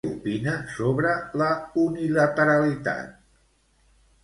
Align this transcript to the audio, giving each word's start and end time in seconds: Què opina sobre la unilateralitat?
Què 0.05 0.11
opina 0.11 0.53
sobre 0.77 1.11
la 1.43 1.51
unilateralitat? 1.83 3.15